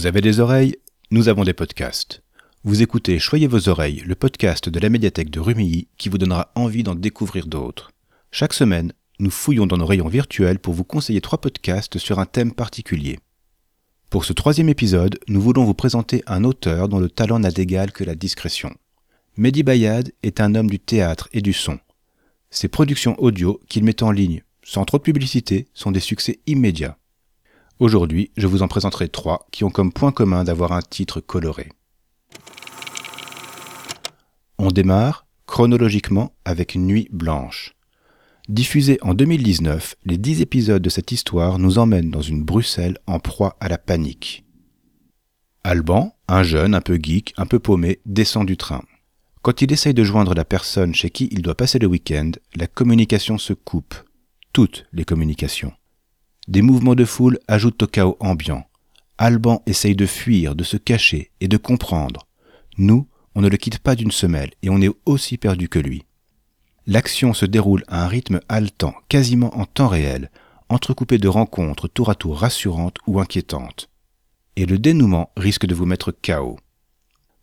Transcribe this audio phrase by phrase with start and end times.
[0.00, 0.76] Vous avez des oreilles
[1.10, 2.22] Nous avons des podcasts.
[2.64, 6.50] Vous écoutez Choyez vos oreilles, le podcast de la médiathèque de Rumilly qui vous donnera
[6.54, 7.90] envie d'en découvrir d'autres.
[8.30, 12.24] Chaque semaine, nous fouillons dans nos rayons virtuels pour vous conseiller trois podcasts sur un
[12.24, 13.18] thème particulier.
[14.08, 17.92] Pour ce troisième épisode, nous voulons vous présenter un auteur dont le talent n'a d'égal
[17.92, 18.74] que la discrétion.
[19.36, 21.78] Mehdi Bayad est un homme du théâtre et du son.
[22.48, 26.96] Ses productions audio qu'il met en ligne, sans trop de publicité, sont des succès immédiats.
[27.80, 31.70] Aujourd'hui, je vous en présenterai trois qui ont comme point commun d'avoir un titre coloré.
[34.58, 37.74] On démarre, chronologiquement, avec Nuit blanche.
[38.50, 43.18] Diffusé en 2019, les dix épisodes de cette histoire nous emmènent dans une Bruxelles en
[43.18, 44.44] proie à la panique.
[45.64, 48.82] Alban, un jeune un peu geek, un peu paumé, descend du train.
[49.40, 52.66] Quand il essaye de joindre la personne chez qui il doit passer le week-end, la
[52.66, 53.94] communication se coupe.
[54.52, 55.72] Toutes les communications.
[56.50, 58.66] Des mouvements de foule ajoutent au chaos ambiant.
[59.18, 62.26] Alban essaye de fuir, de se cacher et de comprendre.
[62.76, 63.06] Nous,
[63.36, 66.06] on ne le quitte pas d'une semelle et on est aussi perdu que lui.
[66.88, 70.28] L'action se déroule à un rythme haletant, quasiment en temps réel,
[70.68, 73.88] entrecoupé de rencontres tour à tour rassurantes ou inquiétantes.
[74.56, 76.58] Et le dénouement risque de vous mettre KO.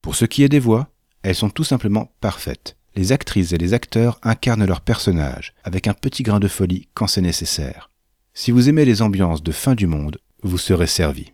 [0.00, 0.88] Pour ce qui est des voix,
[1.22, 2.78] elles sont tout simplement parfaites.
[2.96, 7.06] Les actrices et les acteurs incarnent leurs personnages, avec un petit grain de folie quand
[7.06, 7.90] c'est nécessaire.
[8.36, 11.32] Si vous aimez les ambiances de fin du monde, vous serez servi.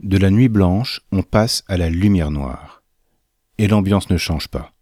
[0.00, 2.82] De la nuit blanche, on passe à la lumière noire.
[3.58, 4.72] Et l'ambiance ne change pas.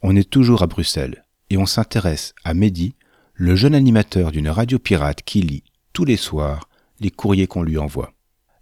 [0.00, 2.94] On est toujours à Bruxelles, et on s'intéresse à Mehdi,
[3.34, 6.68] le jeune animateur d'une radio pirate qui lit, tous les soirs,
[7.00, 8.12] les courriers qu'on lui envoie.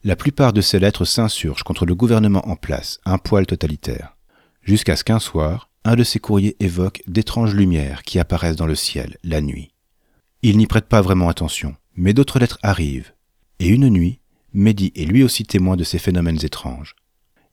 [0.03, 4.17] La plupart de ces lettres s'insurgent contre le gouvernement en place, un poil totalitaire.
[4.63, 8.75] Jusqu'à ce qu'un soir, un de ces courriers évoque d'étranges lumières qui apparaissent dans le
[8.75, 9.75] ciel, la nuit.
[10.43, 13.13] Il n'y prête pas vraiment attention, mais d'autres lettres arrivent,
[13.59, 14.21] et une nuit,
[14.55, 16.97] Mehdi est lui aussi témoin de ces phénomènes étranges.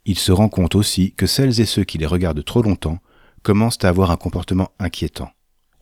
[0.05, 2.99] Il se rend compte aussi que celles et ceux qui les regardent trop longtemps
[3.43, 5.29] commencent à avoir un comportement inquiétant.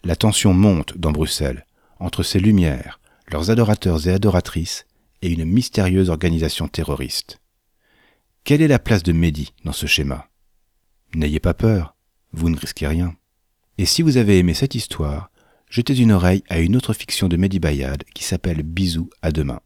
[0.04, 1.66] La tension monte dans Bruxelles,
[2.00, 4.86] entre ces lumières, leurs adorateurs et adoratrices,
[5.22, 7.40] et une mystérieuse organisation terroriste.
[8.44, 10.28] Quelle est la place de Mehdi dans ce schéma?
[11.14, 11.96] N'ayez pas peur,
[12.34, 13.16] vous ne risquez rien.
[13.78, 15.30] Et si vous avez aimé cette histoire,
[15.70, 19.60] jetez une oreille à une autre fiction de Mehdi Bayad qui s'appelle Bisous à demain.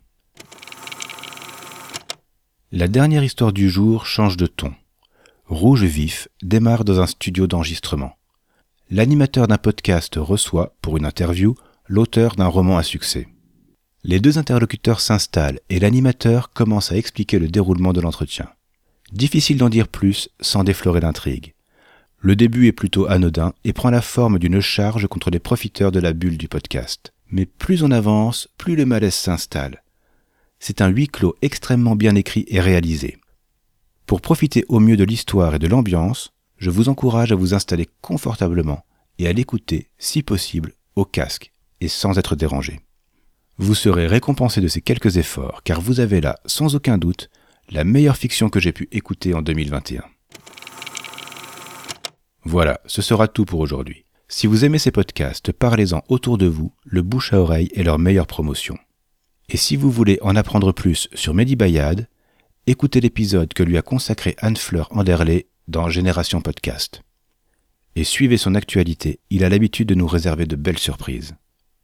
[2.72, 4.74] La dernière histoire du jour change de ton.
[5.48, 8.14] Rouge vif démarre dans un studio d'enregistrement.
[8.92, 11.56] L'animateur d'un podcast reçoit, pour une interview,
[11.88, 13.28] l'auteur d'un roman à succès.
[14.04, 18.48] Les deux interlocuteurs s'installent et l'animateur commence à expliquer le déroulement de l'entretien.
[19.12, 21.54] Difficile d'en dire plus sans déflorer l'intrigue.
[22.22, 26.02] Le début est plutôt anodin et prend la forme d'une charge contre les profiteurs de
[26.02, 27.14] la bulle du podcast.
[27.32, 29.84] Mais plus on avance, plus le malaise s'installe.
[30.60, 33.18] C'est un huis clos extrêmement bien écrit et réalisé.
[34.06, 37.88] Pour profiter au mieux de l'histoire et de l'ambiance, je vous encourage à vous installer
[38.02, 38.84] confortablement
[39.18, 42.82] et à l'écouter, si possible, au casque et sans être dérangé.
[43.58, 47.30] Vous serez récompensé de ces quelques efforts car vous avez là, sans aucun doute,
[47.70, 50.04] la meilleure fiction que j'ai pu écouter en 2021.
[52.60, 54.04] Voilà, ce sera tout pour aujourd'hui.
[54.28, 58.00] Si vous aimez ces podcasts, parlez-en autour de vous, le bouche à oreille est leur
[58.00, 58.78] meilleure promotion.
[59.48, 62.10] Et si vous voulez en apprendre plus sur Mehdi Bayad,
[62.68, 67.02] écoutez l'épisode que lui a consacré Anne-Fleur Anderley dans Génération Podcast.
[67.96, 71.36] Et suivez son actualité, il a l'habitude de nous réserver de belles surprises.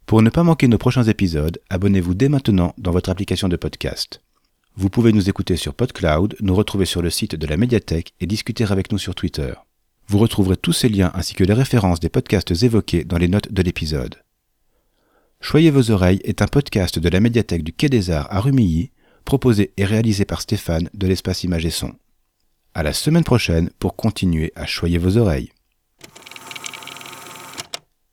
[0.06, 4.22] Pour ne pas manquer nos prochains épisodes, abonnez-vous dès maintenant dans votre application de podcast.
[4.76, 8.28] Vous pouvez nous écouter sur PodCloud, nous retrouver sur le site de la médiathèque et
[8.28, 9.54] discuter avec nous sur Twitter.
[10.08, 13.52] Vous retrouverez tous ces liens ainsi que les références des podcasts évoqués dans les notes
[13.52, 14.16] de l'épisode.
[15.42, 18.92] Choyez vos oreilles est un podcast de la médiathèque du Quai des Arts à Rumilly,
[19.26, 21.94] proposé et réalisé par Stéphane de l'espace Image et Son.
[22.74, 25.52] À la semaine prochaine pour continuer à choyer vos oreilles.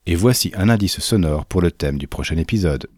[0.06, 2.88] Et voici un indice sonore pour le thème du prochain épisode.